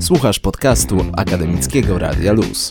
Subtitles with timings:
[0.00, 2.70] Słuchasz podcastu Akademickiego Radia Luz.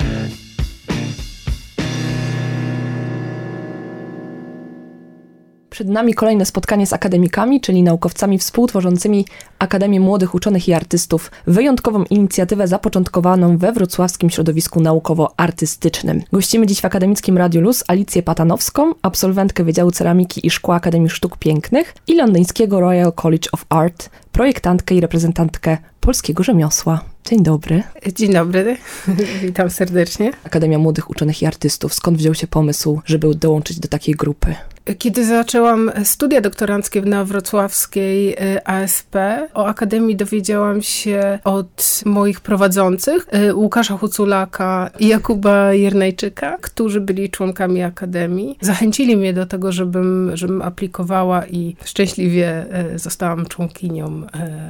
[5.70, 9.26] Przed nami kolejne spotkanie z akademikami, czyli naukowcami współtworzącymi
[9.60, 16.22] Akademię Młodych Uczonych i Artystów, wyjątkową inicjatywę zapoczątkowaną we wrocławskim środowisku naukowo-artystycznym.
[16.32, 21.38] Gościmy dziś w Akademickim Radiu Luz Alicję Patanowską, absolwentkę Wydziału Ceramiki i Szkła Akademii Sztuk
[21.38, 27.09] Pięknych i londyńskiego Royal College of Art, projektantkę i reprezentantkę polskiego rzemiosła.
[27.26, 27.84] Dzień dobry.
[28.16, 28.78] Dzień dobry,
[29.42, 30.32] witam serdecznie.
[30.44, 31.94] Akademia Młodych Uczonych i Artystów.
[31.94, 34.56] Skąd wziął się pomysł, żeby dołączyć do takiej grupy?
[34.98, 39.16] Kiedy zaczęłam studia doktoranckie na wrocławskiej e, ASP,
[39.54, 47.30] o Akademii dowiedziałam się od moich prowadzących, e, Łukasza Huculaka i Jakuba Jernajczyka, którzy byli
[47.30, 48.58] członkami Akademii.
[48.62, 54.22] Zachęcili mnie do tego, żebym, żebym aplikowała i szczęśliwie e, zostałam członkinią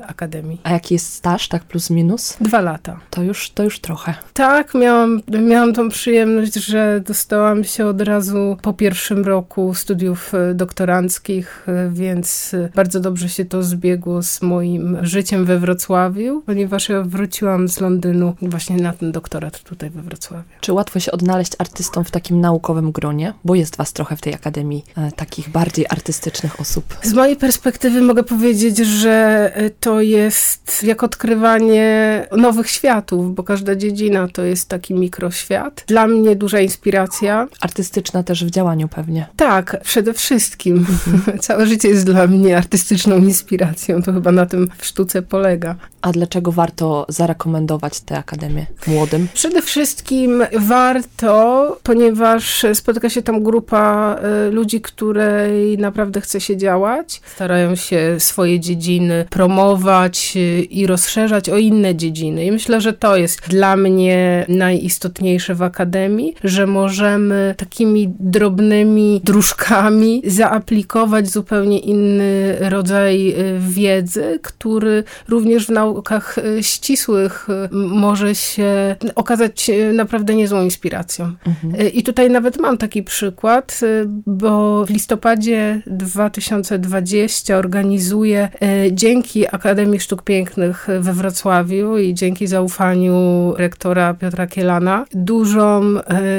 [0.07, 0.61] Akademii.
[0.63, 2.38] A jaki jest staż, tak plus minus?
[2.41, 2.99] Dwa lata.
[3.09, 4.13] To już, to już trochę.
[4.33, 10.33] Tak, miałam, miałam tą przyjemność, że dostałam się od razu po pierwszym roku studiów studiów
[10.33, 16.43] e, doktoranckich, e, więc e, bardzo dobrze się to zbiegło z moim życiem we Wrocławiu,
[16.45, 20.43] ponieważ ja wróciłam z Londynu właśnie na ten doktorat tutaj we Wrocławiu.
[20.61, 23.33] Czy łatwo się odnaleźć artystą w takim naukowym gronie?
[23.43, 26.97] Bo jest was trochę w tej akademii e, takich bardziej artystycznych osób.
[27.03, 34.27] Z mojej perspektywy mogę powiedzieć, że to jest jak odkrywanie nowych światów, bo każda dziedzina
[34.27, 35.83] to jest taki mikroświat.
[35.88, 37.47] Dla mnie duża inspiracja.
[37.61, 39.27] Artystyczna też w działaniu pewnie.
[39.35, 40.78] Tak, przede wszystkim.
[40.78, 41.39] Mhm.
[41.47, 44.02] Całe życie jest dla mnie artystyczną inspiracją.
[44.03, 45.75] To chyba na tym w sztuce polega.
[46.02, 49.28] A dlaczego warto zarekomendować tę akademię młodym?
[49.33, 54.16] Przede wszystkim warto, ponieważ spotyka się tam grupa
[54.47, 57.22] y, ludzi, której naprawdę chce się działać.
[57.36, 62.45] Starają się swoje dziedziny promować y, i rozszerzać o inne dziedziny.
[62.45, 69.78] I myślę, że to jest dla mnie najistotniejsze w akademii, że możemy takimi drobnymi dróżkami
[70.25, 78.95] zaaplikować zupełnie inny rodzaj y, wiedzy, który również w naukach y, ścisłych y, może się
[79.16, 81.31] okazać naprawdę niezłą inspiracją.
[81.45, 81.94] Mhm.
[81.94, 83.79] I tutaj nawet mam taki przykład,
[84.25, 88.50] bo w listopadzie 2020 organizuję
[88.91, 95.81] dzięki Akademii Sztuk Pięknych we Wrocławiu i dzięki zaufaniu rektora Piotra Kielana dużą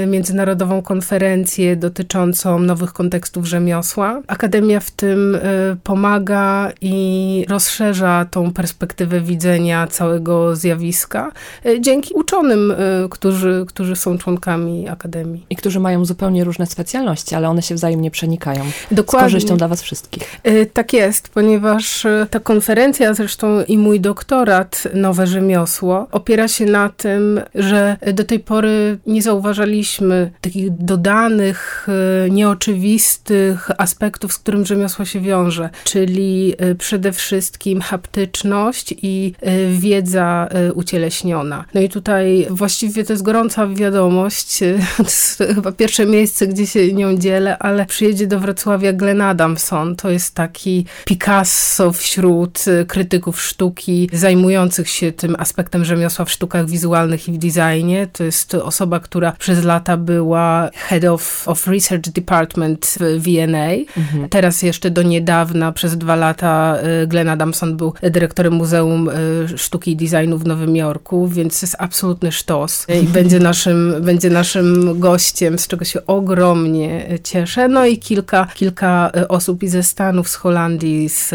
[0.07, 4.23] międzynarodową konferencję dotyczącą nowych kontekstów artystów rzemiosła.
[4.27, 5.41] Akademia w tym y,
[5.85, 11.33] pomaga i rozszerza tą perspektywę widzenia całego zjawiska
[11.67, 15.47] y, dzięki uczonym, y, którzy, którzy są członkami Akademii.
[15.51, 18.65] I którzy mają zupełnie różne specjalności, ale one się wzajemnie przenikają.
[18.91, 19.29] Dokładnie.
[19.29, 20.41] Z korzyścią dla was wszystkich.
[20.73, 27.41] Tak jest, ponieważ ta konferencja, zresztą i mój doktorat Nowe Rzemiosło, opiera się na tym,
[27.55, 31.87] że do tej pory nie zauważaliśmy takich dodanych,
[32.31, 39.79] nieoczywistych tych aspektów, z którym rzemiosło się wiąże, czyli y, przede wszystkim haptyczność i y,
[39.79, 41.65] wiedza y, ucieleśniona.
[41.75, 44.59] No i tutaj właściwie to jest gorąca wiadomość,
[44.97, 49.97] to jest chyba pierwsze miejsce, gdzie się nią dzielę, ale przyjedzie do Wrocławia Glenn Adamson.
[49.97, 57.29] To jest taki Picasso wśród krytyków sztuki zajmujących się tym aspektem rzemiosła w sztukach wizualnych
[57.29, 58.09] i w designie.
[58.13, 63.71] To jest osoba, która przez lata była head of, of research department w VNA.
[63.97, 64.29] Mhm.
[64.29, 69.91] Teraz jeszcze do niedawna, przez dwa lata, y, Glenn Adamson był dyrektorem Muzeum y, Sztuki
[69.93, 75.59] i Designu w Nowym Jorku, więc jest absolutny sztos i będzie naszym, będzie naszym gościem,
[75.59, 77.69] z czego się ogromnie cieszę.
[77.69, 81.29] No i kilka, kilka y, osób i ze Stanów, z Holandii, z,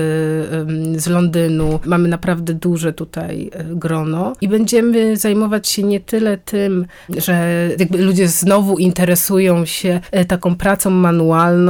[0.98, 1.80] z Londynu.
[1.86, 6.86] Mamy naprawdę duże tutaj grono i będziemy zajmować się nie tyle tym,
[7.18, 11.65] że jakby ludzie znowu interesują się taką pracą manualną,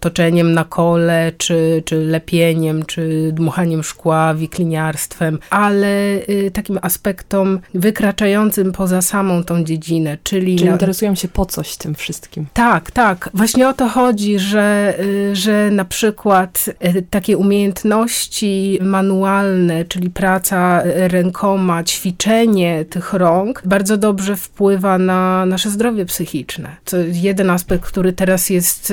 [0.00, 8.72] toczeniem na kole, czy, czy lepieniem, czy dmuchaniem szkła, wikliniarstwem, ale y, takim aspektom wykraczającym
[8.72, 10.56] poza samą tą dziedzinę, czyli...
[10.56, 12.46] Czyli interesują się po coś tym wszystkim.
[12.52, 13.30] Tak, tak.
[13.34, 20.82] Właśnie o to chodzi, że, y, że na przykład y, takie umiejętności manualne, czyli praca
[20.84, 26.76] rękoma, ćwiczenie tych rąk bardzo dobrze wpływa na nasze zdrowie psychiczne.
[26.84, 28.92] To jeden aspekt, który teraz jest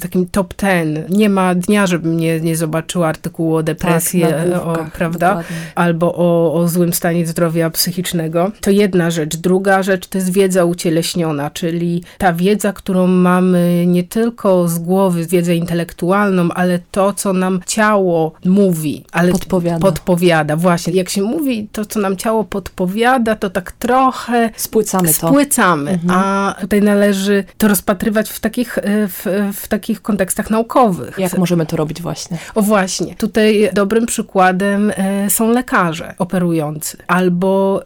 [0.00, 1.04] takim top ten.
[1.08, 5.28] Nie ma dnia, żebym nie, nie zobaczyła artykułu o depresji, tak, o, prawda?
[5.28, 5.56] Dokładnie.
[5.74, 8.52] Albo o, o złym stanie zdrowia psychicznego.
[8.60, 9.36] To jedna rzecz.
[9.36, 15.26] Druga rzecz to jest wiedza ucieleśniona, czyli ta wiedza, którą mamy nie tylko z głowy,
[15.26, 19.78] wiedzę intelektualną, ale to, co nam ciało mówi, ale podpowiada.
[19.78, 20.56] podpowiada.
[20.56, 25.28] Właśnie, jak się mówi, to co nam ciało podpowiada, to tak trochę spłycamy to.
[25.28, 26.20] Spłycamy, mhm.
[26.20, 31.18] a tutaj należy to rozpatrywać w takich, w, w takich kontekstach naukowych.
[31.18, 32.38] Jak możemy to robić właśnie?
[32.54, 37.82] O właśnie, tutaj dobrym przykładem e, są lekarze operujący albo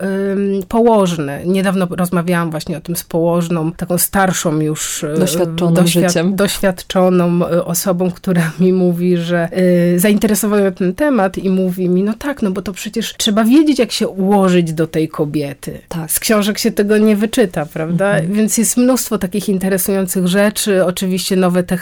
[0.68, 1.46] położne.
[1.46, 6.36] Niedawno rozmawiałam właśnie o tym z położną, taką starszą już e, doświadczoną doświad życiem.
[6.36, 9.48] doświadczoną e, osobą, która mi mówi, że
[9.96, 13.92] zainteresowała ten temat i mówi mi, no tak, no bo to przecież trzeba wiedzieć, jak
[13.92, 15.80] się ułożyć do tej kobiety.
[15.88, 16.10] Tak.
[16.10, 18.10] Z książek się tego nie wyczyta, prawda?
[18.10, 18.32] Mhm.
[18.32, 21.77] Więc jest mnóstwo takich interesujących rzeczy, oczywiście nowe technologie,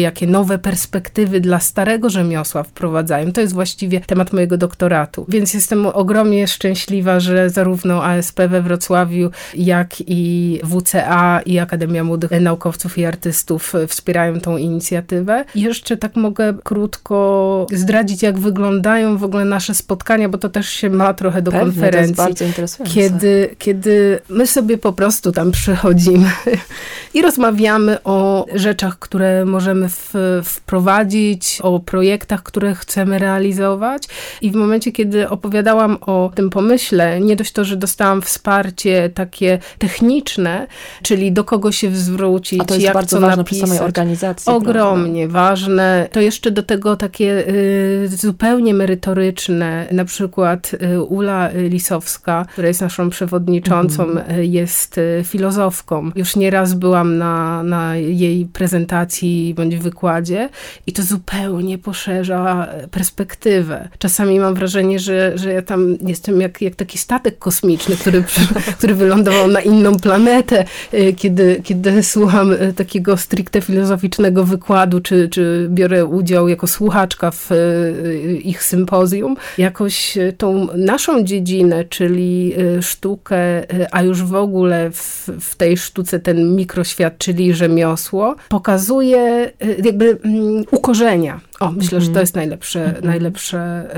[0.00, 3.32] jakie nowe perspektywy dla starego rzemiosła wprowadzają.
[3.32, 5.26] To jest właściwie temat mojego doktoratu.
[5.28, 12.30] Więc jestem ogromnie szczęśliwa, że zarówno ASP we Wrocławiu, jak i WCA i Akademia Młodych
[12.40, 15.44] Naukowców i Artystów wspierają tą inicjatywę.
[15.54, 20.68] I jeszcze tak mogę krótko zdradzić, jak wyglądają w ogóle nasze spotkania, bo to też
[20.68, 22.14] się ma trochę do Pewnie, konferencji.
[22.14, 22.94] To jest bardzo interesujące.
[22.94, 26.30] Kiedy, kiedy my sobie po prostu tam przychodzimy
[27.14, 34.02] i rozmawiamy o rzeczach, które możemy w, wprowadzić, o projektach, które chcemy realizować.
[34.40, 39.58] I w momencie, kiedy opowiadałam o tym pomyśle, nie dość to, że dostałam wsparcie takie
[39.78, 40.66] techniczne,
[41.02, 43.62] czyli do kogo się zwrócić, A to jest jak bardzo co ważne napisać.
[43.62, 44.52] przy samej organizacji.
[44.52, 45.48] Ogromnie prawda?
[45.48, 46.08] ważne.
[46.12, 52.80] To jeszcze do tego takie y, zupełnie merytoryczne, na przykład y, Ula Lisowska, która jest
[52.80, 54.44] naszą przewodniczącą, mm.
[54.44, 56.10] jest y, filozofką.
[56.16, 59.07] Już nieraz byłam na, na jej prezentacji
[59.56, 60.48] bądź wykładzie
[60.86, 63.88] i to zupełnie poszerza perspektywę.
[63.98, 68.24] Czasami mam wrażenie, że, że ja tam jestem jak, jak taki statek kosmiczny, który,
[68.78, 70.64] który wylądował na inną planetę,
[70.94, 77.30] y, kiedy, kiedy słucham y, takiego stricte filozoficznego wykładu, czy, czy biorę udział jako słuchaczka
[77.30, 79.36] w y, ich sympozjum.
[79.58, 83.38] Jakoś tą naszą dziedzinę, czyli sztukę,
[83.92, 88.97] a już w ogóle w, w tej sztuce ten mikroświat, czyli rzemiosło, pokazuje,
[89.84, 92.22] jakby um, ukorzenia o, myślę, że to mhm.
[92.22, 93.04] jest najlepsze, -hmm.
[93.04, 93.88] najlepsze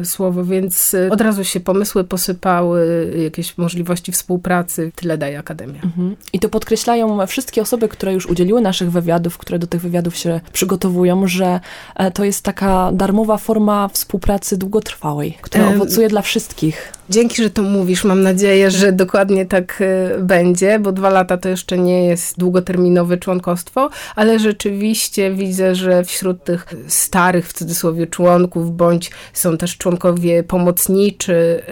[0.00, 4.92] y, słowo, więc y, od razu się pomysły posypały, jakieś możliwości współpracy.
[4.94, 5.80] Tyle daje Akademia.
[5.80, 6.14] -hmm.
[6.32, 10.40] I to podkreślają wszystkie osoby, które już udzieliły naszych wywiadów, które do tych wywiadów się
[10.52, 11.60] przygotowują, że
[11.96, 16.92] e, to jest taka darmowa forma współpracy długotrwałej, która owocuje dla wszystkich.
[17.10, 18.04] Dzięki, że to mówisz.
[18.04, 19.82] Mam nadzieję, że dokładnie tak
[20.18, 26.44] będzie, bo dwa lata to jeszcze nie jest długoterminowe członkostwo, ale rzeczywiście widzę, że wśród
[26.44, 26.66] tych
[27.02, 31.62] starych w cudzysłowie członków, bądź są też członkowie pomocniczy.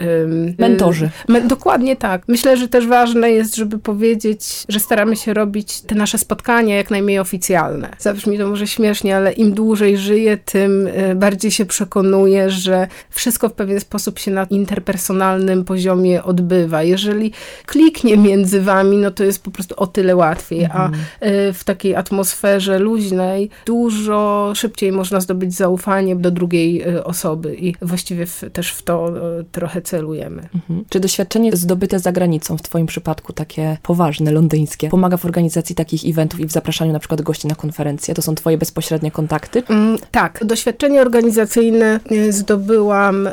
[0.57, 1.09] Mentorzy.
[1.27, 2.23] Me, dokładnie tak.
[2.27, 6.91] Myślę, że też ważne jest, żeby powiedzieć, że staramy się robić te nasze spotkania jak
[6.91, 7.89] najmniej oficjalne.
[7.99, 13.49] Zabrzmi to może śmiesznie, ale im dłużej żyję, tym y, bardziej się przekonuję, że wszystko
[13.49, 16.83] w pewien sposób się na interpersonalnym poziomie odbywa.
[16.83, 17.31] Jeżeli
[17.65, 20.93] kliknie między wami, no to jest po prostu o tyle łatwiej, mhm.
[21.21, 27.55] a y, w takiej atmosferze luźnej dużo szybciej można zdobyć zaufanie do drugiej e, osoby
[27.55, 29.07] i właściwie w, też w to
[29.39, 30.49] e, trochę celujemy.
[30.55, 30.85] Mhm.
[30.89, 36.09] Czy doświadczenie zdobyte za granicą, w twoim przypadku takie poważne, londyńskie, pomaga w organizacji takich
[36.09, 38.13] eventów i w zapraszaniu na przykład gości na konferencje?
[38.13, 39.63] To są twoje bezpośrednie kontakty?
[39.69, 40.39] Mm, tak.
[40.45, 43.29] Doświadczenie organizacyjne e, zdobyłam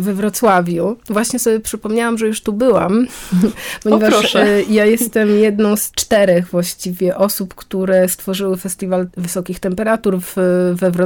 [0.00, 0.96] we Wrocławiu.
[1.10, 3.06] Właśnie sobie przypomniałam, że już tu byłam,
[3.82, 4.36] ponieważ
[4.68, 10.34] ja jestem jedną z czterech właściwie osób, które stworzyły Festiwal Wysokich Temperatur w,
[10.74, 11.03] we Wrocławiu.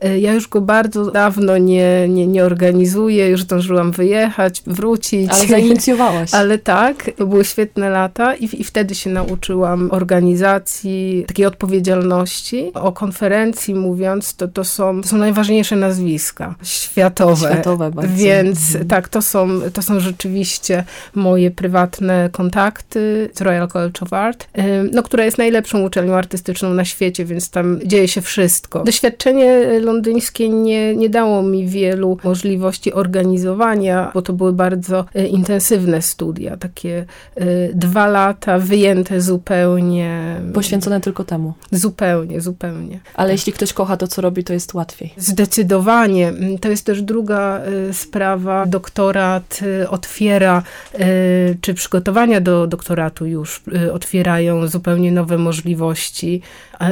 [0.00, 5.30] E, ja już go bardzo dawno nie, nie, nie organizuję, już zdążyłam wyjechać, wrócić.
[5.30, 6.34] Ale zainicjowałaś.
[6.34, 12.70] Ale tak, to były świetne lata i, i wtedy się nauczyłam organizacji, takiej odpowiedzialności.
[12.74, 17.36] O konferencji mówiąc, to, to, są, to są najważniejsze nazwiska światowe.
[17.36, 18.16] Światowe bardzo.
[18.16, 18.88] Więc mhm.
[18.88, 24.48] tak, to są, to są rzeczywiście moje prywatne kontakty z Royal College of Art,
[24.92, 28.82] no, która jest najlepszą uczelnią artystyczną na świecie, więc tam dzieje się wszystko.
[28.92, 36.02] Doświadczenie londyńskie nie, nie dało mi wielu możliwości organizowania, bo to były bardzo e, intensywne
[36.02, 37.04] studia, takie
[37.36, 37.44] e,
[37.74, 40.40] dwa lata wyjęte zupełnie.
[40.54, 41.54] Poświęcone tylko temu.
[41.70, 43.00] Zupełnie, zupełnie.
[43.14, 45.14] Ale jeśli ktoś kocha to, co robi, to jest łatwiej.
[45.16, 46.32] Zdecydowanie.
[46.60, 50.62] To jest też druga e, sprawa, do doktorat otwiera,
[51.60, 56.42] czy przygotowania do doktoratu już otwierają zupełnie nowe możliwości.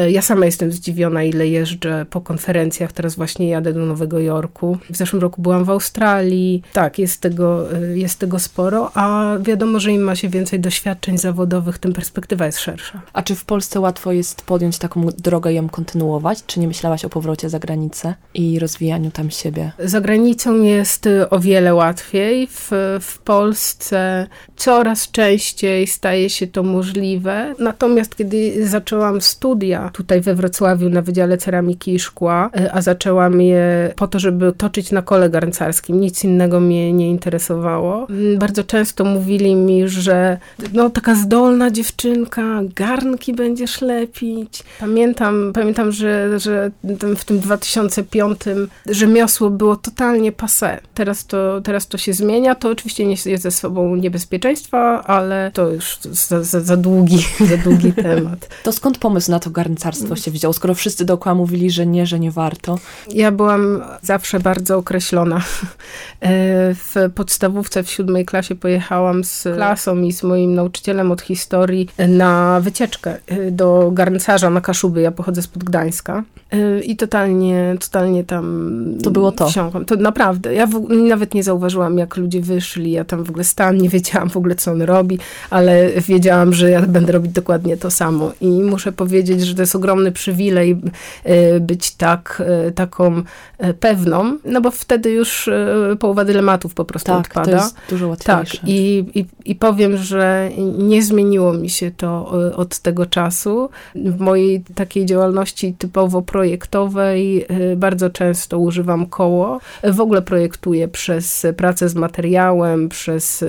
[0.08, 1.79] Ja sama jestem zdziwiona, ile jeżdżę
[2.10, 2.92] po konferencjach.
[2.92, 4.78] Teraz właśnie jadę do Nowego Jorku.
[4.90, 6.62] W zeszłym roku byłam w Australii.
[6.72, 11.78] Tak, jest tego, jest tego sporo, a wiadomo, że im ma się więcej doświadczeń zawodowych,
[11.78, 13.02] tym perspektywa jest szersza.
[13.12, 16.46] A czy w Polsce łatwo jest podjąć taką drogę i ją kontynuować?
[16.46, 19.72] Czy nie myślałaś o powrocie za granicę i rozwijaniu tam siebie?
[19.78, 22.46] Za granicą jest o wiele łatwiej.
[22.46, 22.70] W,
[23.00, 27.54] w Polsce coraz częściej staje się to możliwe.
[27.58, 33.40] Natomiast kiedy zaczęłam studia tutaj we Wrocławiu na Wydziale Ceramiki i Szkła, e, a zaczęłam
[33.40, 38.06] je po to, żeby toczyć na kole garncarskim, nic innego mnie nie interesowało.
[38.10, 40.38] Mm, bardzo często mówili mi, że
[40.72, 44.62] no taka zdolna dziewczynka, garnki będziesz lepić.
[44.80, 46.70] Pamiętam, pamiętam że, że
[47.16, 48.40] w tym 2005
[48.86, 50.78] rzemiosło było totalnie passé.
[50.94, 52.54] Teraz to, teraz to się zmienia.
[52.54, 57.18] To oczywiście niesie ze sobą niebezpieczeństwa, ale to już za, za, za długi,
[57.50, 58.48] za długi temat.
[58.62, 62.20] To skąd pomysł na to garncarstwo się wziął, skoro wszyscy dookoła mówili, że nie, że
[62.20, 62.78] nie warto?
[63.14, 65.42] Ja byłam zawsze bardzo określona.
[66.20, 71.88] E, w podstawówce w siódmej klasie pojechałam z klasą i z moim nauczycielem od historii
[72.08, 75.00] na wycieczkę e, do garncarza na Kaszuby.
[75.00, 76.22] Ja pochodzę spod Gdańska.
[76.50, 79.48] E, I totalnie, totalnie tam To było to.
[79.48, 79.84] Wsiąkłam.
[79.84, 80.54] To naprawdę.
[80.54, 82.90] Ja w, nawet nie zauważyłam, jak ludzie wyszli.
[82.90, 85.18] Ja tam w ogóle stałam, nie wiedziałam w ogóle, co on robi,
[85.50, 88.32] ale wiedziałam, że ja będę robić dokładnie to samo.
[88.40, 90.76] I muszę powiedzieć, że to jest ogromny przywilej
[91.60, 92.42] być tak,
[92.74, 93.22] taką
[93.80, 95.50] pewną, no bo wtedy już
[95.98, 97.50] połowa dylematów po prostu tak, odpada.
[97.50, 98.58] to jest dużo łatwiejsze.
[98.58, 103.68] Tak, i, i, i powiem, że nie zmieniło mi się to od tego czasu.
[103.94, 109.60] W mojej takiej działalności typowo projektowej bardzo często używam koło.
[109.84, 113.44] W ogóle projektuję przez pracę z materiałem, przez,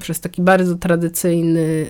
[0.00, 1.86] przez taki bardzo tradycyjny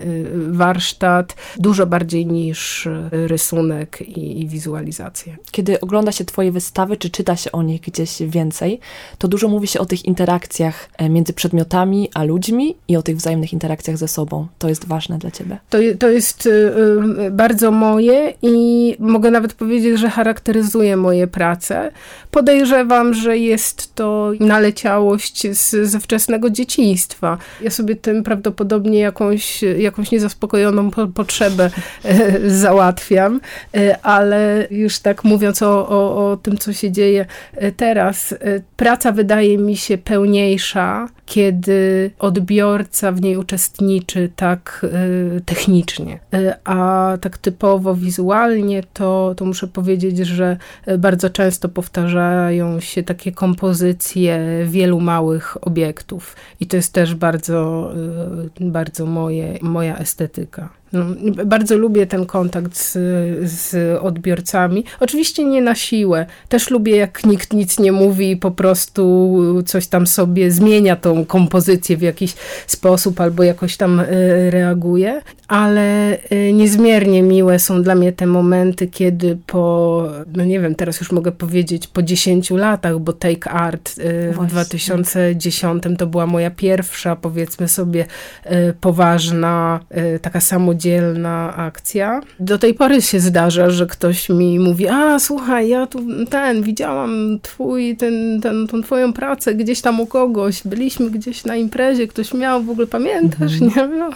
[0.48, 4.48] warsztat, dużo bardziej niż rysunek i, i
[5.24, 5.50] wizualizację.
[5.50, 8.80] Kiedy ogląda się twoje wystawy, czy czyta się o nich gdzieś więcej,
[9.18, 13.16] to dużo mówi się o tych interakcjach e, między przedmiotami a ludźmi i o tych
[13.16, 14.46] wzajemnych interakcjach ze sobą.
[14.58, 15.58] To jest ważne dla ciebie.
[15.70, 16.50] To, to jest y,
[17.26, 21.92] y, bardzo moje i mogę nawet powiedzieć, że charakteryzuje moje prace.
[22.30, 27.38] Podejrzewam, że jest to naleciałość z, ze wczesnego dzieciństwa.
[27.60, 31.70] Ja sobie tym prawdopodobnie jakąś, jakąś niezaspokojoną po, potrzebę
[32.04, 33.40] e, załatwiam,
[33.76, 38.34] e, ale już tak mówiąc o, o, o tym, co się dzieje e, teraz,
[38.76, 44.86] praca wydaje mi się pełniejsza, kiedy odbiorca w niej uczestniczy tak
[45.36, 46.18] y, technicznie.
[46.34, 50.56] Y, a tak typowo wizualnie, to, to muszę powiedzieć, że
[50.98, 56.36] bardzo często powtarzają się takie kompozycje wielu małych obiektów.
[56.60, 57.90] I to jest też bardzo,
[58.60, 60.80] y, bardzo moje, moja estetyka.
[60.92, 61.04] No,
[61.44, 62.92] bardzo lubię ten kontakt z,
[63.50, 64.84] z, odbiorcami.
[65.00, 66.26] Oczywiście nie na siłę.
[66.48, 71.19] Też lubię, jak nikt nic nie mówi i po prostu coś tam sobie zmienia tą
[71.24, 72.34] kompozycję w jakiś
[72.66, 74.06] sposób albo jakoś tam e,
[74.50, 75.22] reaguje.
[75.48, 80.04] Ale e, niezmiernie miłe są dla mnie te momenty, kiedy po,
[80.36, 84.46] no nie wiem, teraz już mogę powiedzieć, po 10 latach, bo Take Art e, w
[84.46, 88.06] 2010 to była moja pierwsza, powiedzmy sobie,
[88.80, 89.80] poważna,
[90.22, 92.20] taka samodzielna samodzielna akcja.
[92.40, 95.98] Do tej pory się zdarza, że ktoś mi mówi, a słuchaj, ja tu
[96.30, 101.56] ten, widziałam twój, ten, ten, tą twoją pracę gdzieś tam u kogoś, byliśmy gdzieś na
[101.56, 103.90] imprezie, ktoś miał, w ogóle pamiętasz, mhm.
[103.90, 103.98] nie?
[103.98, 104.10] No,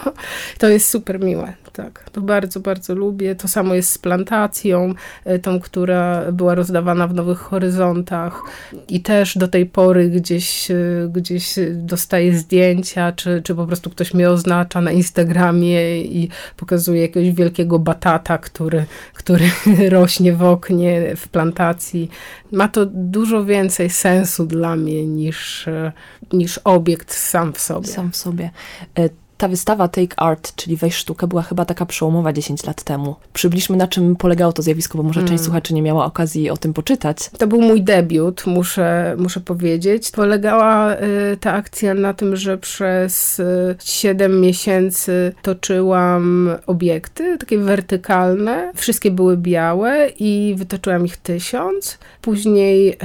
[0.57, 2.09] to jest super miłe, tak.
[2.11, 3.35] To bardzo, bardzo lubię.
[3.35, 4.93] To samo jest z plantacją,
[5.25, 8.41] e, tą, która była rozdawana w Nowych Horyzontach
[8.89, 10.75] i też do tej pory gdzieś, e,
[11.13, 17.31] gdzieś dostaję zdjęcia, czy, czy po prostu ktoś mnie oznacza na Instagramie i pokazuje jakiegoś
[17.31, 19.45] wielkiego batata, który, który
[19.89, 22.09] rośnie w oknie, w plantacji.
[22.51, 25.69] Ma to dużo więcej sensu dla mnie niż,
[26.33, 27.87] niż obiekt sam w sobie.
[27.87, 28.49] Sam w sobie.
[29.37, 33.15] Ta wystawa Take Art, czyli Weź Sztukę, była chyba taka przełomowa 10 lat temu.
[33.33, 35.29] Przybliżmy, na czym polegało to zjawisko, bo może mm.
[35.29, 37.29] część słuchaczy nie miała okazji o tym poczytać.
[37.37, 40.11] To był mój debiut, muszę, muszę powiedzieć.
[40.11, 40.97] Polegała y,
[41.39, 48.71] ta akcja na tym, że przez y, 7 miesięcy toczyłam obiekty, takie wertykalne.
[48.75, 51.97] Wszystkie były białe i wytoczyłam ich tysiąc.
[52.21, 52.97] Później y,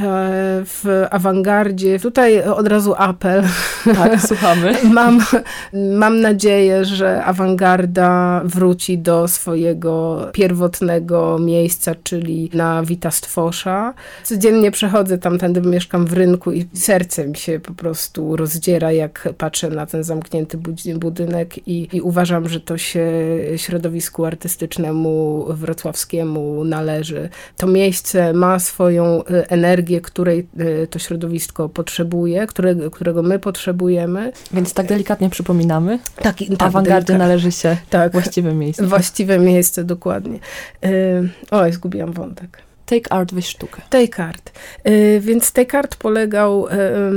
[0.64, 3.42] w awangardzie, tutaj od razu apel.
[3.84, 4.76] Tak, słuchamy.
[4.92, 5.24] mam,
[5.72, 13.94] mam mam nadzieję, że awangarda wróci do swojego pierwotnego miejsca, czyli na Witastwosza.
[14.24, 19.70] Codziennie przechodzę tamtędy, mieszkam w rynku i serce mi się po prostu rozdziera, jak patrzę
[19.70, 20.58] na ten zamknięty
[20.94, 23.10] budynek i, i uważam, że to się
[23.56, 27.28] środowisku artystycznemu wrocławskiemu należy.
[27.56, 34.32] To miejsce ma swoją e, energię, której e, to środowisko potrzebuje, którego, którego my potrzebujemy.
[34.52, 35.98] Więc tak delikatnie przypominamy.
[36.16, 38.86] Tak, tak awangardzie należy się tak, właściwe miejsce.
[38.86, 40.38] Właściwe miejsce, dokładnie.
[40.82, 42.69] Yy, oj, zgubiłam wątek.
[42.90, 43.82] Take Art weź sztukę.
[43.90, 44.52] Take Art.
[44.88, 46.70] Y, więc Take Art polegał y,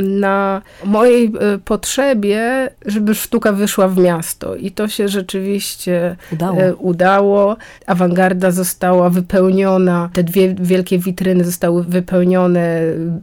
[0.03, 4.55] na mojej y, potrzebie, żeby sztuka wyszła w miasto.
[4.55, 6.57] I to się rzeczywiście udało.
[6.79, 7.57] udało.
[7.87, 12.81] Awangarda została wypełniona, te dwie wielkie witryny zostały wypełnione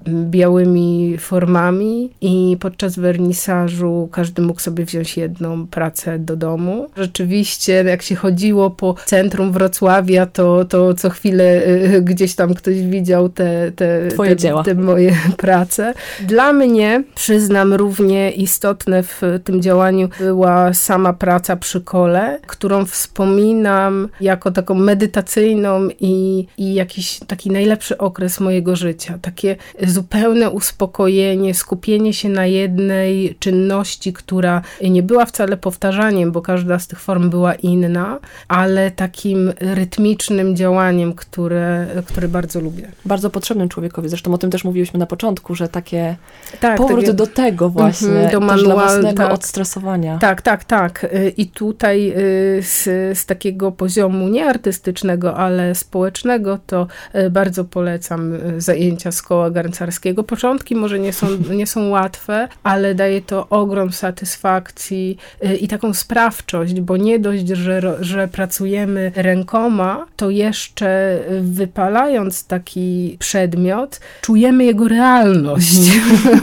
[0.09, 6.89] białymi formami i podczas wernisażu każdy mógł sobie wziąć jedną pracę do domu.
[6.97, 11.63] Rzeczywiście, jak się chodziło po centrum Wrocławia, to, to co chwilę
[12.03, 14.63] gdzieś tam ktoś widział te, te, Twoje te, dzieła.
[14.63, 15.95] te moje prace.
[16.21, 24.09] Dla mnie, przyznam, równie istotne w tym działaniu była sama praca przy kole, którą wspominam
[24.21, 29.19] jako taką medytacyjną i, i jakiś taki najlepszy okres mojego życia.
[29.23, 36.79] Takie zupełne uspokojenie, skupienie się na jednej czynności, która nie była wcale powtarzaniem, bo każda
[36.79, 38.19] z tych form była inna,
[38.49, 42.89] ale takim rytmicznym działaniem, które, które bardzo lubię.
[43.05, 44.09] Bardzo potrzebnym człowiekowi.
[44.09, 46.17] Zresztą o tym też mówiliśmy na początku, że takie
[46.61, 47.15] tak, powrót takie...
[47.15, 49.33] do tego właśnie, mm, do manual, dla własnego tak.
[49.33, 50.19] odstresowania.
[50.19, 51.05] Tak, tak, tak.
[51.05, 52.85] Y, I tutaj y, z,
[53.19, 60.25] z takiego poziomu nie artystycznego, ale społecznego, to y, bardzo polecam zajęcia z koła garncarskiego.
[60.25, 61.27] Początki może nie są,
[61.61, 65.19] nie są łatwe, ale daje to ogrom satysfakcji
[65.61, 73.17] i taką sprawczość, bo nie dość, że, że pracujemy rękoma, to jeszcze wypalają dostając taki
[73.19, 75.91] przedmiot, czujemy jego realność,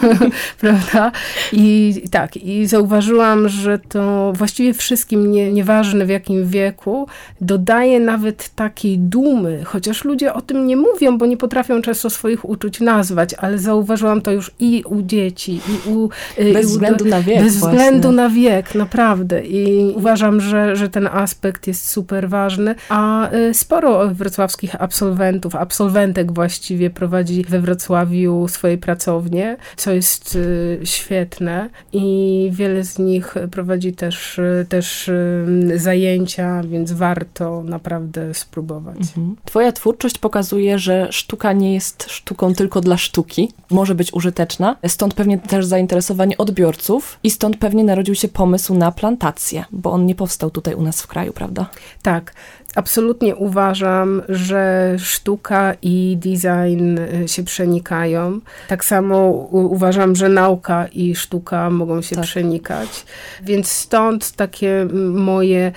[0.62, 1.12] prawda?
[1.54, 7.08] I tak, i zauważyłam, że to właściwie wszystkim, nie, nieważne w jakim wieku,
[7.42, 12.50] dodaje nawet takiej dumy, chociaż ludzie o tym nie mówią, bo nie potrafią często swoich
[12.50, 16.10] uczuć nazwać, ale zauważyłam to już i u dzieci, i u...
[16.40, 17.78] Y, bez i u, względu na wiek Bez właśnie.
[17.78, 19.46] względu na wiek, naprawdę.
[19.46, 26.32] I uważam, że, że ten aspekt jest super ważny, a y, sporo wrocławskich absolwentów, absolwentek
[26.32, 33.94] właściwie prowadzi we Wrocławiu swoje pracownie, co jest y, świetne i wiele z nich prowadzi
[33.94, 35.46] też, y, też y,
[35.76, 38.98] zajęcia, więc warto naprawdę spróbować.
[38.98, 39.36] Mhm.
[39.46, 45.14] Twoja twórczość pokazuje, że sztuka nie jest sztuką tylko dla sztuki, może być użyteczna, stąd
[45.14, 50.16] pewnie też zainteresowanie odbiorców i stąd pewnie narodził się pomysł na plantację, bo on nie
[50.16, 51.70] powstał tutaj u nas w kraju, prawda?
[52.02, 52.34] Tak.
[52.78, 58.40] Absolutnie uważam, że sztuka i design y, się przenikają.
[58.68, 62.26] Tak samo uważam, że nauka i sztuka mogą się tak.
[62.26, 63.06] przenikać.
[63.44, 65.72] Więc stąd takie moje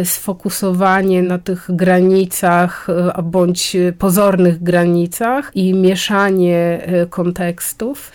[0.00, 8.12] y, sfokusowanie na tych granicach, y, bądź pozornych granicach i mieszanie kontekstów.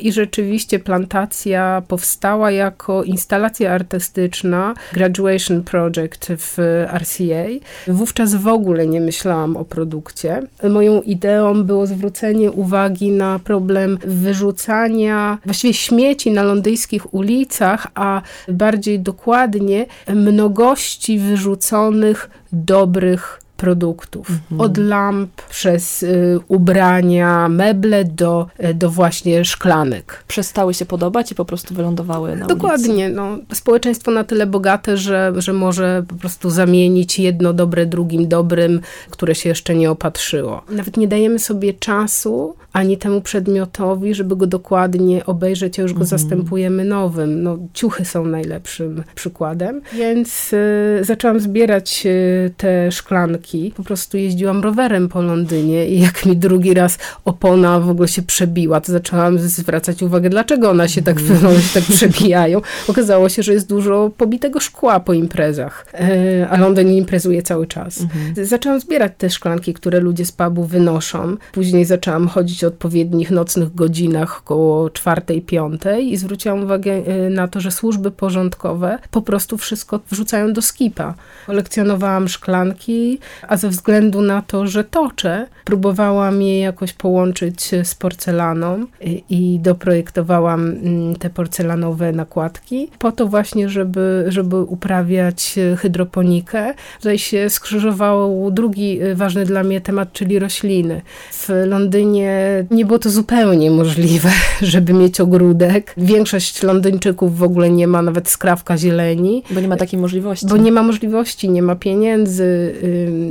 [0.00, 6.58] I rzeczywiście plantacja powstała jako instalacja artystyczna, graduation project w
[6.98, 10.42] RCA Wówczas w ogóle nie myślałam o produkcie.
[10.70, 19.00] Moją ideą było zwrócenie uwagi na problem wyrzucania właściwie śmieci na londyńskich ulicach, a bardziej
[19.00, 24.30] dokładnie mnogości wyrzuconych dobrych produktów.
[24.30, 24.60] Mhm.
[24.60, 30.24] Od lamp, przez y, ubrania, meble do, y, do właśnie szklanek.
[30.28, 33.04] Przestały się podobać i po prostu wylądowały na Dokładnie.
[33.04, 33.10] Ulicy.
[33.10, 38.80] No, społeczeństwo na tyle bogate, że, że może po prostu zamienić jedno dobre drugim dobrym,
[39.10, 40.62] które się jeszcze nie opatrzyło.
[40.68, 46.00] Nawet nie dajemy sobie czasu ani temu przedmiotowi, żeby go dokładnie obejrzeć, a już go
[46.00, 46.18] mhm.
[46.18, 47.42] zastępujemy nowym.
[47.42, 49.80] No, ciuchy są najlepszym przykładem.
[49.92, 53.51] Więc y, zaczęłam zbierać y, te szklanki.
[53.76, 58.22] Po prostu jeździłam rowerem po Londynie i jak mi drugi raz opona w ogóle się
[58.22, 62.60] przebiła, to zaczęłam zwracać uwagę, dlaczego one się tak, one się tak przebijają.
[62.88, 68.00] Okazało się, że jest dużo pobitego szkła po imprezach, e, a Londyn imprezuje cały czas.
[68.00, 68.46] Mhm.
[68.46, 71.36] Zaczęłam zbierać te szklanki, które ludzie z pubu wynoszą.
[71.52, 76.92] Później zaczęłam chodzić o odpowiednich nocnych godzinach, około czwartej, piątej i zwróciłam uwagę
[77.26, 81.14] y, na to, że służby porządkowe po prostu wszystko wrzucają do skipa.
[81.46, 88.86] Kolekcjonowałam szklanki, a ze względu na to, że toczę, próbowałam je jakoś połączyć z porcelaną
[89.30, 96.74] i doprojektowałam mm, te porcelanowe nakładki po to właśnie, żeby, żeby uprawiać hydroponikę.
[96.98, 101.02] Tutaj się skrzyżował drugi ważny dla mnie temat, czyli rośliny.
[101.32, 104.30] W Londynie nie było to zupełnie możliwe,
[104.62, 105.94] żeby mieć ogródek.
[105.96, 109.42] Większość Londyńczyków w ogóle nie ma nawet skrawka zieleni.
[109.50, 110.46] Bo nie ma takiej możliwości.
[110.46, 112.74] Bo nie ma możliwości, nie ma pieniędzy,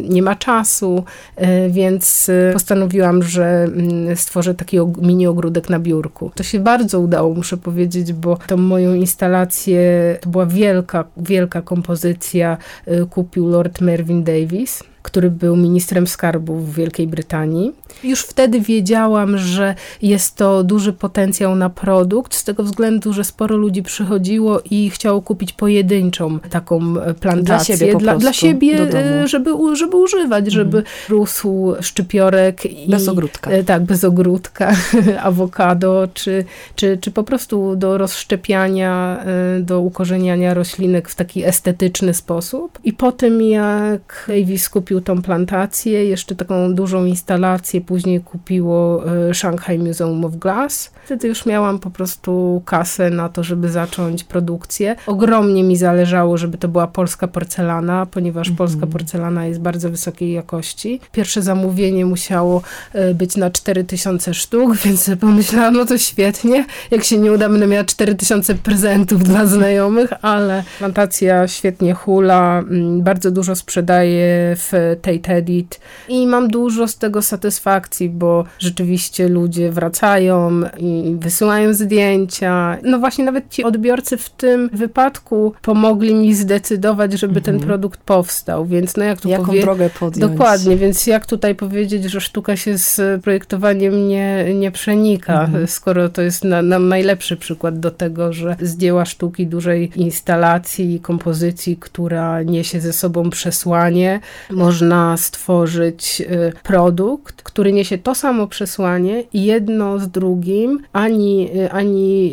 [0.10, 1.04] nie ma czasu,
[1.42, 6.32] y, więc y, postanowiłam, że mm, stworzę taki mini ogródek na biurku.
[6.36, 9.82] To się bardzo udało, muszę powiedzieć, bo tą moją instalację,
[10.22, 16.76] to była wielka, wielka kompozycja, y, kupił Lord Mervyn Davis który był ministrem skarbu w
[16.76, 17.72] Wielkiej Brytanii.
[18.04, 23.58] Już wtedy wiedziałam, że jest to duży potencjał na produkt, z tego względu, że sporo
[23.58, 27.78] ludzi przychodziło i chciało kupić pojedynczą taką plantację.
[27.78, 28.78] Dla siebie, dla, dla siebie
[29.26, 29.54] żeby, żeby
[29.94, 30.52] używać, mhm.
[30.52, 32.66] żeby rósł szczypiorek.
[32.66, 33.52] I, bez ogródka.
[33.52, 34.76] E, tak, bez ogródka,
[35.24, 39.24] awokado, czy, czy, czy po prostu do rozszczepiania,
[39.58, 42.80] e, do ukorzeniania roślinek w taki estetyczny sposób.
[42.84, 49.04] I po tym, jak Davis kupił kupił tą plantację, jeszcze taką dużą instalację, później kupiło
[49.30, 50.92] e, Shanghai Museum of Glass.
[51.06, 54.96] Wtedy już miałam po prostu kasę na to, żeby zacząć produkcję.
[55.08, 58.56] Ogromnie mi zależało, żeby to była polska porcelana, ponieważ -hmm.
[58.56, 61.00] polska porcelana jest bardzo wysokiej jakości.
[61.12, 62.62] Pierwsze zamówienie musiało
[62.94, 67.68] e, być na 4000 sztuk, więc pomyślałam, no to świetnie, jak się nie uda, będę
[67.68, 75.36] miała 4000 prezentów dla znajomych, ale plantacja świetnie hula, mm, bardzo dużo sprzedaje w Tate
[75.36, 82.78] Edit i mam dużo z tego satysfakcji, bo rzeczywiście ludzie wracają i wysyłają zdjęcia.
[82.84, 87.44] No właśnie nawet ci odbiorcy w tym wypadku pomogli mi zdecydować, żeby mhm.
[87.44, 89.62] ten produkt powstał, więc no jak tu Jaką powie...
[89.62, 90.32] drogę podjąć.
[90.32, 95.68] Dokładnie, więc jak tutaj powiedzieć, że sztuka się z projektowaniem nie, nie przenika, mhm.
[95.68, 101.00] skoro to jest na, na najlepszy przykład do tego, że z dzieła sztuki dużej instalacji,
[101.00, 104.71] kompozycji, która niesie ze sobą przesłanie, można
[105.18, 112.32] stworzyć y, produkt, który niesie to samo przesłanie i jedno z drugim, ani, y, ani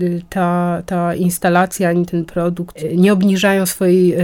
[0.00, 4.14] y, ta, ta instalacja, ani ten produkt nie obniżają swojej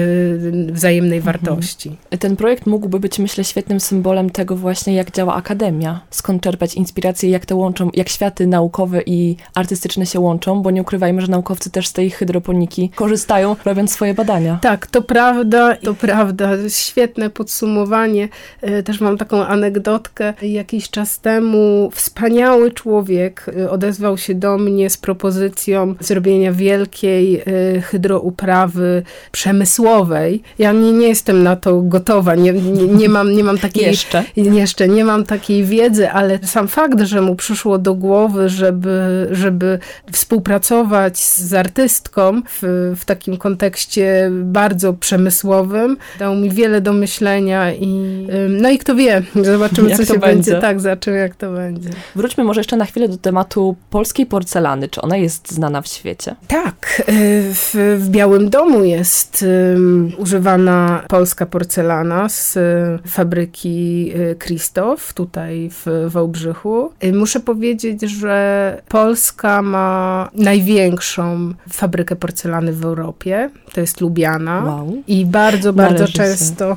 [0.73, 1.37] wzajemnej mhm.
[1.37, 1.97] wartości.
[2.19, 6.01] Ten projekt mógłby być, myślę, świetnym symbolem tego właśnie, jak działa akademia.
[6.11, 10.83] Skąd czerpać inspiracje, jak te łączą, jak światy naukowe i artystyczne się łączą, bo nie
[10.83, 14.59] ukrywajmy, że naukowcy też z tej hydroponiki korzystają, robiąc swoje badania.
[14.63, 16.51] Tak, to prawda, to prawda.
[16.69, 18.29] Świetne podsumowanie podsumowanie,
[18.63, 20.35] e, też mam taką anegdotkę.
[20.43, 27.81] Jakiś czas temu wspaniały człowiek e, odezwał się do mnie z propozycją zrobienia wielkiej e,
[27.81, 30.43] hydrouprawy przemysłowej.
[30.59, 33.85] Ja nie, nie jestem na to gotowa, nie, nie, nie mam, nie mam takiej...
[33.85, 34.25] jeszcze?
[34.37, 39.79] Jeszcze nie mam takiej wiedzy, ale sam fakt, że mu przyszło do głowy, żeby, żeby
[40.13, 47.46] współpracować z artystką w, w takim kontekście bardzo przemysłowym, dał mi wiele do myślenia
[47.81, 50.21] i no i kto wie, zobaczymy co się będzie.
[50.21, 50.61] będzie.
[50.61, 51.91] Tak, zobaczymy jak to będzie.
[52.15, 54.89] Wróćmy może jeszcze na chwilę do tematu polskiej porcelany.
[54.89, 56.35] Czy ona jest znana w świecie?
[56.49, 57.13] Tak, y,
[57.55, 66.07] w, w Białym Domu jest um, używana polska porcelana z y, fabryki Krzysztof tutaj w
[66.09, 66.91] Wałbrzychu.
[67.05, 73.51] Y, muszę powiedzieć, że Polska ma największą fabrykę porcelany w Europie.
[73.73, 74.65] To jest Lubiana.
[74.65, 75.03] Wow.
[75.07, 76.77] I bardzo, bardzo często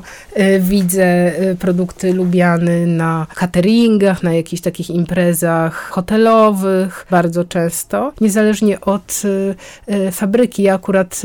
[0.60, 8.12] widzę y, produkty lubiane na cateringach, na jakichś takich imprezach hotelowych, bardzo często.
[8.20, 9.54] Niezależnie od y,
[9.94, 11.22] y, fabryki, ja akurat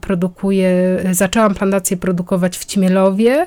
[0.00, 3.46] produkuję, zaczęłam plantację produkować w Cimielowie,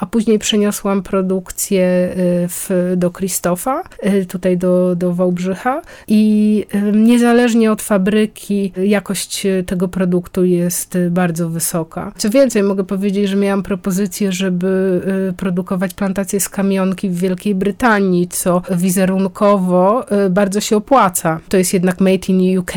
[0.00, 2.14] a później przeniosłam produkcję
[2.48, 3.82] w, do Krzysztofa,
[4.28, 12.12] tutaj do, do Wałbrzycha i niezależnie od fabryki jakość tego produktu jest bardzo wysoka.
[12.16, 17.18] Co więcej, mogę powiedzieć, że miałam propozycję, żeby żeby y, produkować plantacje z kamionki w
[17.18, 21.40] Wielkiej Brytanii, co wizerunkowo y, bardzo się opłaca.
[21.48, 22.72] To jest jednak made in UK,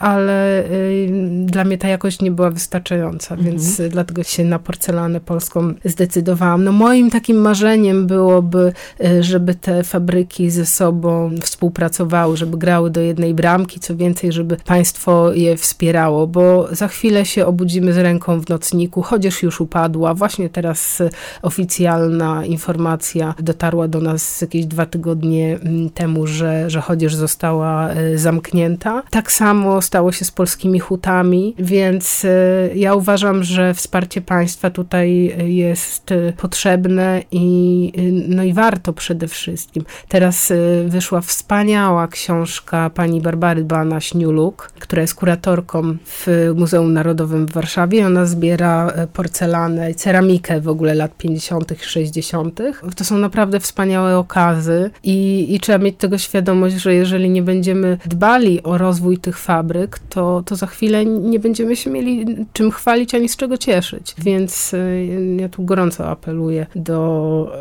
[0.00, 1.08] ale y,
[1.46, 3.50] dla mnie ta jakość nie była wystarczająca, mhm.
[3.50, 6.64] więc dlatego się na porcelanę polską zdecydowałam.
[6.64, 8.72] No moim takim marzeniem byłoby,
[9.20, 15.32] żeby te fabryki ze sobą współpracowały, żeby grały do jednej bramki, co więcej, żeby państwo
[15.32, 20.14] je wspierało, bo za chwilę się obudzimy z ręką w nocniku, chociaż już upadła.
[20.14, 21.02] Właśnie teraz
[21.42, 28.18] oficjalna informacja dotarła do nas jakieś dwa tygodnie mm, temu, że, że chodzież została e,
[28.18, 29.02] zamknięta.
[29.10, 32.28] Tak samo stało się z polskimi hutami, więc e,
[32.74, 37.92] ja uważam, że wsparcie państwa tutaj jest potrzebne i,
[38.28, 39.84] no i warto przede wszystkim.
[40.08, 40.52] Teraz
[40.86, 48.06] wyszła wspaniała książka pani Barbary Bana-Śniuluk, która jest kuratorką w Muzeum Narodowym w Warszawie.
[48.06, 52.60] Ona zbiera porcelanę, ceramikę w ogóle lat 50., 60.
[52.96, 57.98] To są naprawdę wspaniałe okazy i, i trzeba mieć tego świadomość, że jeżeli nie będziemy
[58.06, 63.14] dbali o rozwój tych fabryk, to, to za chwilę nie będziemy się mieli czym chwalić
[63.14, 64.14] ani z czego cieszyć.
[64.18, 67.52] Więc y, ja tu gorąco apeluję do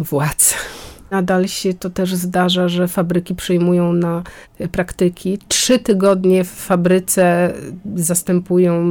[0.00, 0.54] y, władz.
[1.10, 4.22] Nadal się to też zdarza, że fabryki przyjmują na
[4.72, 5.38] praktyki.
[5.48, 7.52] Trzy tygodnie w fabryce
[7.94, 8.84] zastępują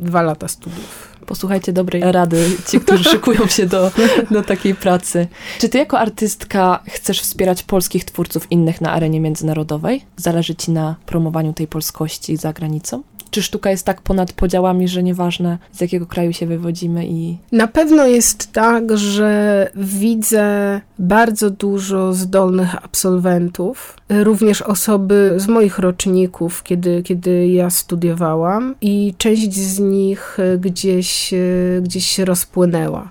[0.00, 1.09] dwa lata studiów.
[1.30, 3.90] Posłuchajcie dobrej rady, ci, którzy szykują się do,
[4.30, 5.28] do takiej pracy.
[5.58, 10.04] Czy ty jako artystka chcesz wspierać polskich twórców innych na arenie międzynarodowej?
[10.16, 13.02] Zależy ci na promowaniu tej polskości za granicą?
[13.30, 17.38] Czy sztuka jest tak ponad podziałami, że nieważne z jakiego kraju się wywodzimy i...
[17.52, 26.62] Na pewno jest tak, że widzę bardzo dużo zdolnych absolwentów, również osoby z moich roczników,
[26.62, 31.34] kiedy, kiedy ja studiowałam i część z nich gdzieś,
[31.82, 33.10] gdzieś się rozpłynęła.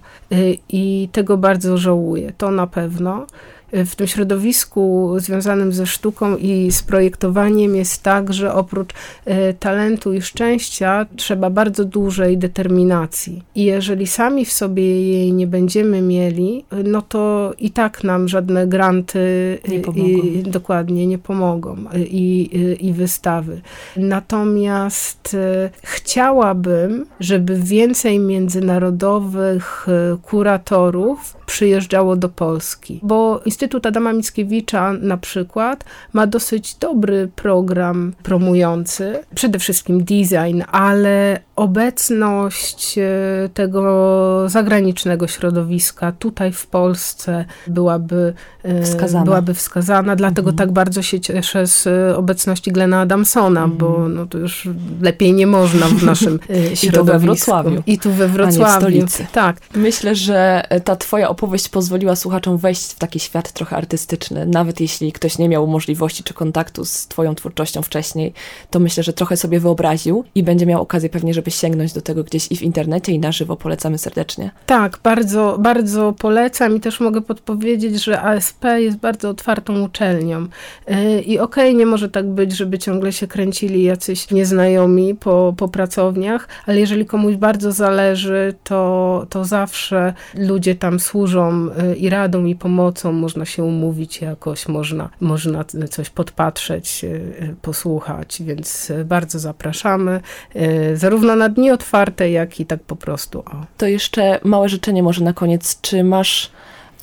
[0.70, 3.28] I tego bardzo żałuję, to na pewno
[3.72, 8.94] w tym środowisku związanym ze sztuką i z projektowaniem jest tak, że oprócz
[9.26, 13.44] e, talentu i szczęścia trzeba bardzo dużej determinacji.
[13.56, 18.68] I jeżeli sami w sobie jej nie będziemy mieli, no to i tak nam żadne
[18.68, 19.20] granty
[19.68, 23.62] nie e, i, dokładnie nie pomogą e, i, i wystawy.
[23.98, 25.38] Natomiast
[25.84, 29.88] chciałabym, żeby więcej międzynarodowych
[30.22, 39.20] kuratorów przyjeżdżało do Polski, bo Instytut Adama Mickiewicza na przykład ma dosyć dobry program promujący,
[39.36, 49.26] przede wszystkim design, ale obecność e, tego zagranicznego środowiska tutaj w Polsce byłaby e, wskazana,
[49.26, 50.58] byłaby wskazana dlatego mhm.
[50.58, 53.78] tak bardzo się cieszę z obecności Glena Adamsona, mhm.
[53.78, 54.70] bo no to już
[55.02, 56.40] lepiej nie można w naszym
[56.74, 56.82] środowisku.
[56.88, 57.84] I tu we Wrocławiu.
[57.88, 58.64] I tu we Wrocławiu.
[58.64, 59.26] A nie w stolicy.
[59.32, 59.58] Tak.
[59.76, 64.46] Myślę, że ta twoja opowieść pozwoliła słuchaczom wejść w taki świat trochę artystyczny.
[64.46, 68.34] Nawet jeśli ktoś nie miał możliwości czy kontaktu z twoją twórczością wcześniej,
[68.70, 72.24] to myślę, że trochę sobie wyobraził i będzie miał okazję pewnie, żeby sięgnąć do tego
[72.24, 73.56] gdzieś i w internecie i na żywo.
[73.56, 74.52] Polecamy serdecznie.
[74.66, 80.48] Tak, bardzo, bardzo polecam i też mogę podpowiedzieć, że ASP jest bardzo otwartą uczelnią.
[80.92, 85.54] Y, I okej, okay, nie może tak być, żeby ciągle się kręcili jacyś nieznajomi po,
[85.58, 92.10] po pracowniach, ale jeżeli komuś bardzo zależy, to, to zawsze ludzie tam służą Y, i
[92.10, 99.40] radą, i pomocą można się umówić jakoś, można, można coś podpatrzeć, y, posłuchać, więc bardzo
[99.40, 100.22] zapraszamy,
[100.56, 103.40] y, zarówno na dni otwarte, jak i tak po prostu.
[103.40, 103.66] O.
[103.78, 105.82] To jeszcze małe życzenie może na koniec.
[105.82, 106.52] Czy masz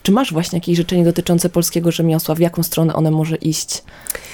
[0.06, 2.34] czy masz właśnie jakieś życzenie dotyczące polskiego rzemiosła?
[2.34, 3.82] W jaką stronę one może iść?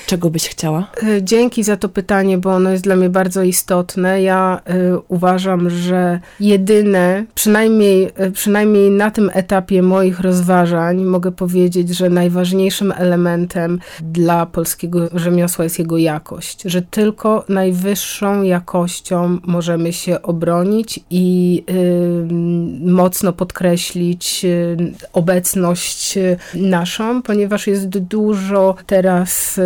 [0.07, 0.91] Czego byś chciała?
[1.03, 4.23] E, dzięki za to pytanie, bo ono jest dla mnie bardzo istotne.
[4.23, 11.89] Ja y, uważam, że jedyne, przynajmniej, y, przynajmniej na tym etapie moich rozważań, mogę powiedzieć,
[11.89, 16.63] że najważniejszym elementem dla polskiego rzemiosła jest jego jakość.
[16.65, 24.47] Że tylko najwyższą jakością możemy się obronić i y, mocno podkreślić
[25.13, 25.62] obecność
[26.55, 29.61] naszą, ponieważ jest dużo teraz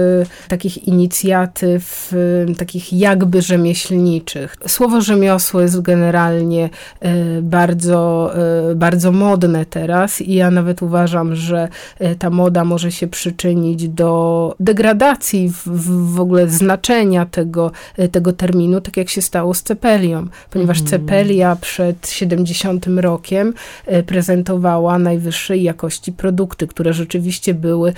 [0.48, 2.12] takich inicjatyw,
[2.50, 4.56] y, takich jakby rzemieślniczych.
[4.66, 6.70] Słowo rzemiosło jest generalnie
[7.04, 8.32] y, bardzo,
[8.70, 11.68] y, bardzo modne teraz i ja nawet uważam, że
[12.18, 17.72] ta moda może się przyczynić do degradacji w, w ogóle znaczenia tego,
[18.12, 20.90] tego terminu, tak jak się stało z cepelią, ponieważ mm.
[20.90, 23.54] cepelia przed 70 rokiem
[24.06, 25.85] prezentowała najwyższej jakości
[26.16, 27.92] produkty, które rzeczywiście były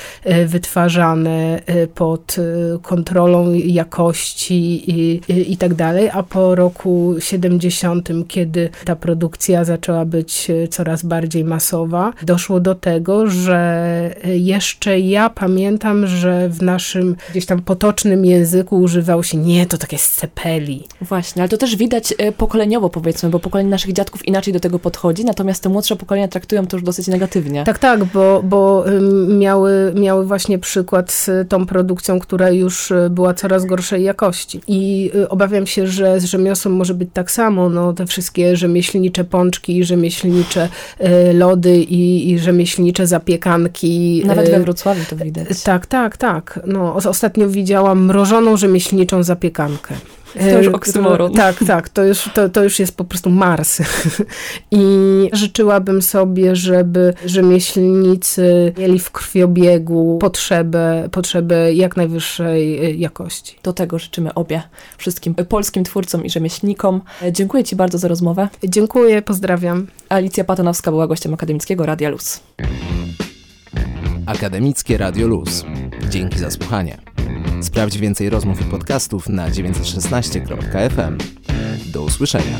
[0.46, 1.61] wytwarzane
[1.94, 8.70] pod pod y, kontrolą jakości i, i, i tak dalej, a po roku 70, kiedy
[8.85, 16.48] ta produkcja zaczęła być coraz bardziej masowa, doszło do tego, że jeszcze ja pamiętam, że
[16.48, 20.85] w naszym gdzieś tam potocznym języku używał się nie, to takie cepeli.
[21.01, 25.24] Właśnie, ale to też widać pokoleniowo powiedzmy, bo pokolenie naszych dziadków inaczej do tego podchodzi,
[25.24, 27.64] natomiast te młodsze pokolenia traktują to już dosyć negatywnie.
[27.68, 28.85] Tak, tak, bo, bo
[29.28, 34.61] miały, miały właśnie przykład z tą produkcją, która już y, była coraz gorszej jakości.
[34.68, 37.68] I y, obawiam się, że z rzemiosłem może być tak samo.
[37.68, 40.68] No, te wszystkie rzemieślnicze pączki, rzemieślnicze
[41.00, 44.22] y, lody i, i rzemieślnicze zapiekanki.
[44.26, 45.62] Nawet we Wrocławiu to widać.
[45.62, 46.61] Tak, tak, tak.
[46.66, 49.94] No, ostatnio widziałam mrożoną rzemieślniczą zapiekankę.
[50.38, 51.33] To już e, oksymoron.
[51.33, 53.79] Tak, tak, to już, to, to już jest po prostu Mars.
[54.70, 54.85] I
[55.33, 63.57] życzyłabym sobie, żeby rzemieślnicy mieli w krwiobiegu potrzebę, potrzebę jak najwyższej e, jakości.
[63.62, 64.62] Do tego życzymy obie
[64.98, 67.01] wszystkim polskim twórcom i rzemieślnikom.
[67.22, 68.48] E, dziękuję Ci bardzo za rozmowę.
[68.64, 69.87] Dziękuję, pozdrawiam.
[70.09, 72.40] Alicja Patonowska była gościem Akademickiego Radia Luz.
[74.27, 75.64] Akademickie Radio Luz.
[76.11, 76.98] Dzięki za słuchanie.
[77.62, 81.18] Sprawdź więcej rozmów i podcastów na 916.fm.
[81.87, 82.59] Do usłyszenia.